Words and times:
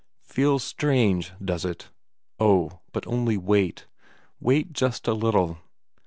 Feels 0.23 0.63
strange, 0.63 1.31
does 1.45 1.63
it? 1.63 1.89
Oh, 2.39 2.79
but 2.91 3.05
only 3.05 3.37
wait, 3.37 3.85
wait 4.39 4.73
just 4.73 5.07
a 5.07 5.13
little. 5.13 5.59